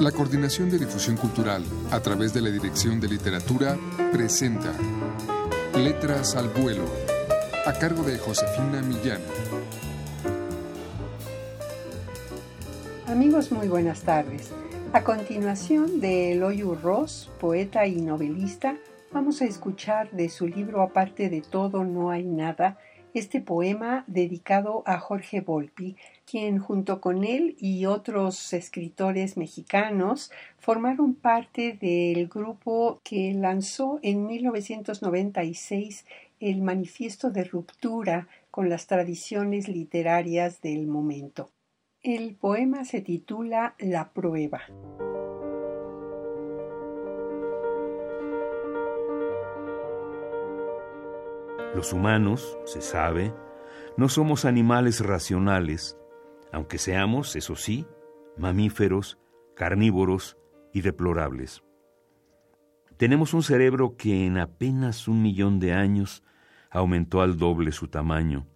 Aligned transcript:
La 0.00 0.12
Coordinación 0.12 0.68
de 0.68 0.78
Difusión 0.78 1.16
Cultural, 1.16 1.64
a 1.90 2.00
través 2.00 2.34
de 2.34 2.42
la 2.42 2.50
Dirección 2.50 3.00
de 3.00 3.08
Literatura, 3.08 3.78
presenta 4.12 4.74
Letras 5.74 6.36
al 6.36 6.50
Vuelo, 6.50 6.84
a 7.64 7.72
cargo 7.72 8.02
de 8.02 8.18
Josefina 8.18 8.82
Millán. 8.82 9.22
Amigos, 13.06 13.50
muy 13.50 13.68
buenas 13.68 14.02
tardes. 14.02 14.50
A 14.92 15.02
continuación 15.02 15.98
de 15.98 16.32
Eloy 16.32 16.60
Ross, 16.60 17.30
poeta 17.40 17.86
y 17.86 18.02
novelista, 18.02 18.76
vamos 19.12 19.40
a 19.40 19.46
escuchar 19.46 20.10
de 20.10 20.28
su 20.28 20.46
libro 20.46 20.82
Aparte 20.82 21.30
de 21.30 21.40
todo, 21.40 21.84
no 21.84 22.10
hay 22.10 22.24
nada, 22.24 22.78
este 23.18 23.40
poema 23.40 24.04
dedicado 24.06 24.82
a 24.84 24.98
Jorge 24.98 25.40
Volpi, 25.40 25.96
quien 26.30 26.58
junto 26.58 27.00
con 27.00 27.24
él 27.24 27.56
y 27.58 27.86
otros 27.86 28.52
escritores 28.52 29.38
mexicanos 29.38 30.30
formaron 30.58 31.14
parte 31.14 31.78
del 31.80 32.28
grupo 32.28 33.00
que 33.02 33.32
lanzó 33.32 33.98
en 34.02 34.26
1996 34.26 36.04
el 36.40 36.60
manifiesto 36.60 37.30
de 37.30 37.44
ruptura 37.44 38.28
con 38.50 38.68
las 38.68 38.86
tradiciones 38.86 39.66
literarias 39.66 40.60
del 40.60 40.86
momento. 40.86 41.48
El 42.02 42.34
poema 42.34 42.84
se 42.84 43.00
titula 43.00 43.76
La 43.78 44.10
prueba. 44.10 44.60
Los 51.76 51.92
humanos, 51.92 52.56
se 52.64 52.80
sabe, 52.80 53.34
no 53.98 54.08
somos 54.08 54.46
animales 54.46 55.00
racionales, 55.00 55.94
aunque 56.50 56.78
seamos, 56.78 57.36
eso 57.36 57.54
sí, 57.54 57.84
mamíferos, 58.38 59.18
carnívoros 59.54 60.38
y 60.72 60.80
deplorables. 60.80 61.62
Tenemos 62.96 63.34
un 63.34 63.42
cerebro 63.42 63.94
que 63.94 64.24
en 64.24 64.38
apenas 64.38 65.06
un 65.06 65.20
millón 65.20 65.60
de 65.60 65.74
años 65.74 66.22
aumentó 66.70 67.20
al 67.20 67.36
doble 67.36 67.72
su 67.72 67.88
tamaño, 67.88 68.46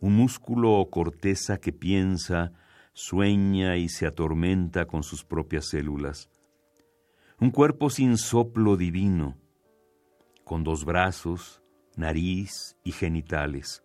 un 0.00 0.16
músculo 0.16 0.72
o 0.72 0.88
corteza 0.88 1.58
que 1.58 1.74
piensa, 1.74 2.54
sueña 2.94 3.76
y 3.76 3.90
se 3.90 4.06
atormenta 4.06 4.86
con 4.86 5.02
sus 5.02 5.22
propias 5.22 5.68
células, 5.68 6.30
un 7.38 7.50
cuerpo 7.50 7.90
sin 7.90 8.16
soplo 8.16 8.78
divino, 8.78 9.36
con 10.44 10.64
dos 10.64 10.86
brazos, 10.86 11.61
nariz 11.96 12.76
y 12.84 12.92
genitales. 12.92 13.82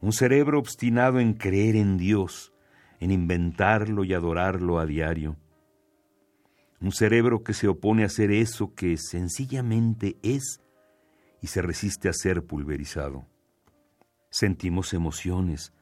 Un 0.00 0.12
cerebro 0.12 0.58
obstinado 0.58 1.20
en 1.20 1.34
creer 1.34 1.76
en 1.76 1.96
Dios, 1.96 2.52
en 3.00 3.10
inventarlo 3.10 4.04
y 4.04 4.14
adorarlo 4.14 4.78
a 4.78 4.86
diario. 4.86 5.36
Un 6.80 6.92
cerebro 6.92 7.44
que 7.44 7.54
se 7.54 7.68
opone 7.68 8.02
a 8.02 8.06
hacer 8.06 8.32
eso 8.32 8.74
que 8.74 8.96
sencillamente 8.96 10.16
es 10.22 10.60
y 11.40 11.46
se 11.48 11.62
resiste 11.62 12.08
a 12.08 12.12
ser 12.12 12.44
pulverizado. 12.44 13.26
Sentimos 14.30 14.92
emociones, 14.94 15.72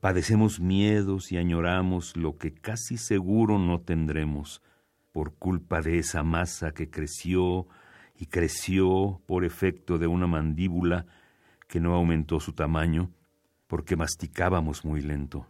padecemos 0.00 0.60
miedos 0.60 1.32
y 1.32 1.38
añoramos 1.38 2.16
lo 2.16 2.36
que 2.36 2.52
casi 2.52 2.98
seguro 2.98 3.58
no 3.58 3.80
tendremos 3.80 4.62
por 5.12 5.34
culpa 5.34 5.80
de 5.80 5.98
esa 5.98 6.22
masa 6.22 6.72
que 6.72 6.90
creció 6.90 7.68
creció 8.26 9.20
por 9.26 9.44
efecto 9.44 9.98
de 9.98 10.06
una 10.06 10.26
mandíbula 10.26 11.06
que 11.68 11.80
no 11.80 11.94
aumentó 11.94 12.40
su 12.40 12.52
tamaño 12.52 13.10
porque 13.66 13.96
masticábamos 13.96 14.84
muy 14.84 15.00
lento. 15.00 15.46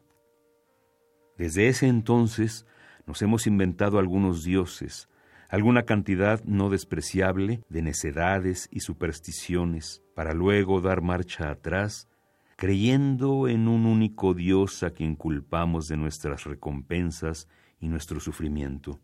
Desde 1.36 1.68
ese 1.68 1.88
entonces 1.88 2.66
nos 3.06 3.20
hemos 3.22 3.46
inventado 3.46 3.98
algunos 3.98 4.44
dioses, 4.44 5.08
alguna 5.48 5.82
cantidad 5.82 6.42
no 6.44 6.70
despreciable 6.70 7.62
de 7.68 7.82
necedades 7.82 8.68
y 8.70 8.80
supersticiones, 8.80 10.02
para 10.14 10.32
luego 10.32 10.80
dar 10.80 11.02
marcha 11.02 11.50
atrás, 11.50 12.08
creyendo 12.56 13.48
en 13.48 13.68
un 13.68 13.84
único 13.84 14.32
Dios 14.32 14.82
a 14.82 14.90
quien 14.90 15.16
culpamos 15.16 15.88
de 15.88 15.96
nuestras 15.96 16.44
recompensas 16.44 17.48
y 17.80 17.88
nuestro 17.88 18.20
sufrimiento. 18.20 19.00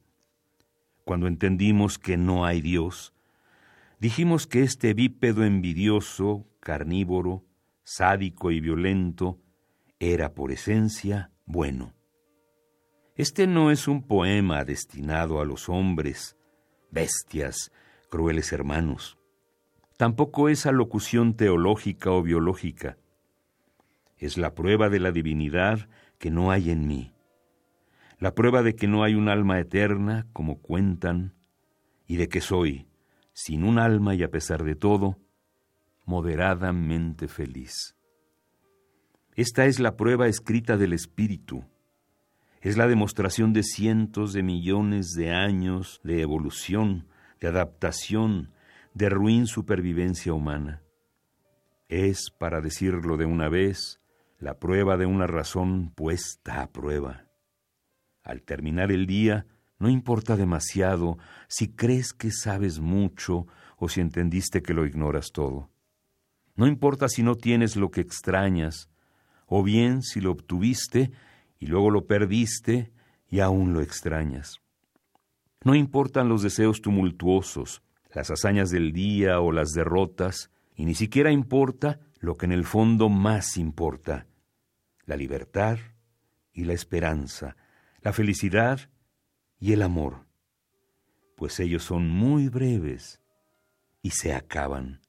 Cuando 1.05 1.27
entendimos 1.27 1.99
que 1.99 2.17
no 2.17 2.45
hay 2.45 2.61
Dios, 2.61 3.13
Dijimos 4.01 4.47
que 4.47 4.63
este 4.63 4.95
bípedo 4.95 5.45
envidioso, 5.45 6.47
carnívoro, 6.61 7.45
sádico 7.83 8.51
y 8.51 8.59
violento, 8.59 9.39
era 9.99 10.33
por 10.33 10.53
esencia 10.53 11.33
bueno. 11.45 11.93
Este 13.15 13.47
no 13.47 13.71
es 13.71 13.89
un 13.89 14.03
poema 14.03 14.65
destinado 14.65 15.39
a 15.39 15.45
los 15.45 15.69
hombres, 15.69 16.39
bestias, 16.91 17.73
crueles 18.09 18.55
hermanos. 18.55 19.19
Tampoco 19.99 20.49
es 20.49 20.65
alocución 20.65 21.35
teológica 21.35 22.11
o 22.11 22.23
biológica. 22.23 22.97
Es 24.17 24.39
la 24.39 24.55
prueba 24.55 24.89
de 24.89 25.01
la 25.01 25.13
divinidad 25.13 25.91
que 26.19 26.31
no 26.31 26.51
hay 26.51 26.71
en 26.71 26.87
mí, 26.87 27.13
la 28.19 28.35
prueba 28.35 28.63
de 28.63 28.75
que 28.75 28.89
no 28.89 29.05
hay 29.05 29.15
un 29.15 29.29
alma 29.29 29.61
eterna, 29.61 30.27
como 30.33 30.63
cuentan, 30.63 31.35
y 32.07 32.17
de 32.17 32.31
que 32.31 32.41
soy, 32.41 32.90
sin 33.43 33.65
un 33.65 33.79
alma 33.79 34.15
y 34.15 34.23
a 34.23 34.31
pesar 34.31 34.65
de 34.65 34.75
todo, 34.75 35.17
moderadamente 36.05 37.27
feliz. 37.27 37.97
Esta 39.35 39.65
es 39.65 39.81
la 39.81 39.97
prueba 39.97 40.29
escrita 40.29 40.77
del 40.77 40.93
Espíritu. 40.93 41.65
Es 42.61 42.77
la 42.77 42.87
demostración 42.87 43.55
de 43.55 43.63
cientos 43.63 44.35
de 44.35 44.43
millones 44.43 45.13
de 45.13 45.31
años 45.31 46.03
de 46.05 46.21
evolución, 46.21 47.09
de 47.41 47.49
adaptación, 47.49 48.53
de 48.93 49.09
ruin 49.09 49.47
supervivencia 49.47 50.35
humana. 50.35 50.83
Es, 51.89 52.31
para 52.31 52.61
decirlo 52.61 53.17
de 53.17 53.25
una 53.25 53.49
vez, 53.49 54.03
la 54.39 54.59
prueba 54.59 54.99
de 54.99 55.07
una 55.07 55.27
razón 55.27 55.93
puesta 55.95 56.61
a 56.61 56.71
prueba. 56.71 57.25
Al 58.23 58.43
terminar 58.43 58.93
el 58.93 59.07
día, 59.07 59.47
no 59.81 59.89
importa 59.89 60.37
demasiado 60.37 61.19
si 61.49 61.69
crees 61.73 62.13
que 62.13 62.31
sabes 62.31 62.79
mucho 62.79 63.47
o 63.79 63.89
si 63.89 64.01
entendiste 64.01 64.63
que 64.63 64.75
lo 64.75 64.87
ignoras 64.87 65.33
todo. 65.33 65.71
No 66.55 66.67
importa 66.67 67.09
si 67.09 67.23
no 67.23 67.35
tienes 67.35 67.77
lo 67.77 67.91
que 67.91 68.03
extrañas, 68.03 68.91
o 69.47 69.63
bien 69.63 70.03
si 70.03 70.21
lo 70.21 70.33
obtuviste 70.33 71.11
y 71.59 71.67
luego 71.67 71.91
lo 71.91 72.07
perdiste 72.07 72.93
y 73.27 73.41
aún 73.41 73.73
lo 73.73 73.81
extrañas. 73.81 74.61
No 75.65 75.75
importan 75.75 76.29
los 76.29 76.43
deseos 76.43 76.83
tumultuosos, 76.83 77.83
las 78.15 78.31
hazañas 78.31 78.71
del 78.71 78.93
día 78.93 79.41
o 79.41 79.51
las 79.51 79.71
derrotas, 79.71 80.51
y 80.75 80.85
ni 80.85 80.95
siquiera 80.95 81.33
importa 81.33 82.01
lo 82.19 82.37
que 82.37 82.45
en 82.45 82.53
el 82.53 82.65
fondo 82.65 83.09
más 83.09 83.57
importa, 83.57 84.27
la 85.07 85.17
libertad 85.17 85.79
y 86.53 86.65
la 86.65 86.75
esperanza, 86.75 87.57
la 88.03 88.13
felicidad 88.13 88.91
y 89.61 89.75
el 89.75 89.83
amor, 89.83 90.27
pues 91.37 91.61
ellos 91.61 91.85
son 91.85 92.09
muy 92.09 92.49
breves 92.49 93.21
y 94.03 94.11
se 94.11 94.35
acaban. 94.35 95.01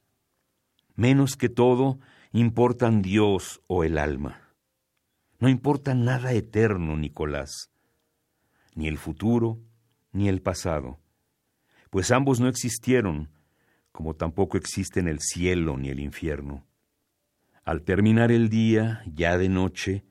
Menos 0.94 1.36
que 1.36 1.48
todo 1.48 1.98
importan 2.32 3.02
Dios 3.02 3.62
o 3.66 3.82
el 3.82 3.96
alma. 3.98 4.54
No 5.40 5.48
importa 5.48 5.94
nada 5.94 6.32
eterno, 6.32 6.96
Nicolás, 6.96 7.72
ni 8.74 8.86
el 8.86 8.98
futuro, 8.98 9.58
ni 10.12 10.28
el 10.28 10.42
pasado, 10.42 11.00
pues 11.90 12.10
ambos 12.10 12.38
no 12.38 12.48
existieron, 12.48 13.30
como 13.90 14.14
tampoco 14.14 14.56
existen 14.56 15.08
el 15.08 15.20
cielo 15.20 15.76
ni 15.78 15.88
el 15.88 16.00
infierno. 16.00 16.66
Al 17.64 17.82
terminar 17.82 18.30
el 18.30 18.48
día, 18.48 19.02
ya 19.06 19.38
de 19.38 19.48
noche, 19.48 20.04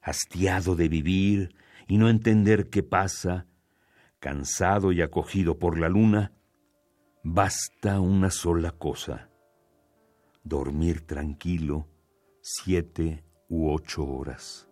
hastiado 0.00 0.76
de 0.76 0.88
vivir 0.88 1.54
y 1.86 1.98
no 1.98 2.08
entender 2.08 2.68
qué 2.70 2.82
pasa, 2.82 3.46
cansado 4.22 4.92
y 4.92 5.02
acogido 5.02 5.58
por 5.58 5.76
la 5.76 5.88
luna, 5.88 6.32
basta 7.24 7.98
una 7.98 8.30
sola 8.30 8.70
cosa, 8.70 9.28
dormir 10.44 11.04
tranquilo 11.04 11.88
siete 12.40 13.24
u 13.48 13.68
ocho 13.68 14.06
horas. 14.06 14.68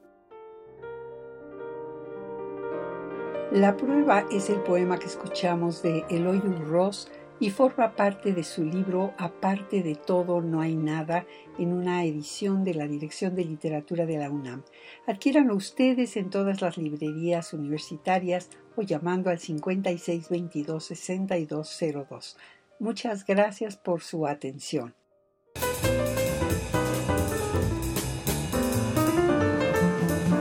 La 3.51 3.77
prueba 3.77 4.25
es 4.31 4.49
el 4.51 4.61
poema 4.61 5.01
que 5.01 5.07
escuchamos 5.07 5.83
de 5.83 6.05
Eloy 6.09 6.39
Ross 6.69 7.11
y 7.41 7.51
forma 7.51 7.97
parte 7.97 8.33
de 8.35 8.45
su 8.45 8.65
libro 8.65 9.15
Aparte 9.19 9.83
de 9.83 9.97
todo 9.97 10.41
no 10.43 10.61
hay 10.61 10.77
nada 10.77 11.25
en 11.59 11.73
una 11.73 12.05
edición 12.05 12.63
de 12.65 12.75
la 12.75 12.87
Dirección 12.87 13.35
de 13.35 13.47
Literatura 13.47 14.07
de 14.07 14.19
la 14.19 14.31
UNAM. 14.31 14.63
Adquiéranlo 15.07 15.57
ustedes 15.57 16.17
en 16.17 16.31
todas 16.31 16.61
las 16.61 16.77
librerías 16.77 17.53
universitarias 17.55 18.51
o 18.77 18.83
llamando 18.83 19.31
al 19.31 19.39
5622-6202. 19.39 22.37
Muchas 22.79 23.25
gracias 23.27 23.77
por 23.77 24.03
su 24.03 24.27
atención. 24.27 24.95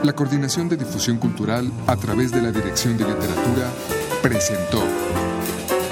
La 0.02 0.14
Coordinación 0.14 0.66
de 0.68 0.76
Difusión 0.76 1.18
Cultural 1.18 1.70
a 1.86 1.96
través 1.96 2.32
de 2.32 2.40
la 2.40 2.50
Dirección 2.50 2.96
de 2.96 3.04
Literatura 3.04 3.70
presentó 4.22 4.82